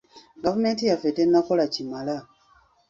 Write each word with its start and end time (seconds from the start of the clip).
Gavumenti 0.43 0.83
yaffe 0.89 1.09
tannakola 1.17 1.63
kimala. 1.73 2.15